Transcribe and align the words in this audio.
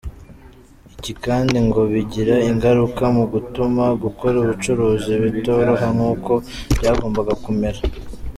Ibi 0.99 1.11
kandi 1.25 1.57
ngo 1.67 1.81
bigira 1.93 2.35
ingaruka 2.49 3.03
mu 3.15 3.23
gutuma 3.33 3.83
gukora 4.03 4.35
ubucuruzi 4.43 5.11
bitoroha 5.23 5.87
nk’uko 5.95 6.31
byagombaga 6.77 7.33
kumera. 7.43 7.79